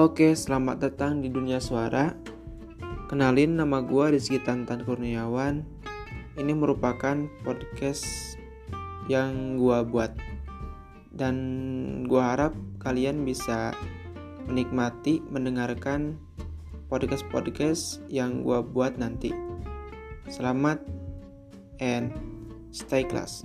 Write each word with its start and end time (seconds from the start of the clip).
Oke, 0.00 0.32
selamat 0.32 0.80
datang 0.80 1.20
di 1.20 1.28
dunia 1.28 1.60
suara. 1.60 2.16
Kenalin 3.12 3.60
nama 3.60 3.84
gue 3.84 4.16
Rizky 4.16 4.40
Tantan 4.40 4.80
Kurniawan. 4.88 5.60
Ini 6.40 6.56
merupakan 6.56 7.28
podcast 7.44 8.08
yang 9.12 9.60
gue 9.60 9.78
buat. 9.84 10.16
Dan 11.12 11.36
gue 12.08 12.16
harap 12.16 12.56
kalian 12.80 13.28
bisa 13.28 13.76
menikmati 14.48 15.20
mendengarkan 15.28 16.16
podcast-podcast 16.88 18.00
yang 18.08 18.40
gue 18.40 18.56
buat 18.72 18.96
nanti. 18.96 19.36
Selamat 20.32 20.80
and 21.76 22.08
stay 22.72 23.04
class. 23.04 23.44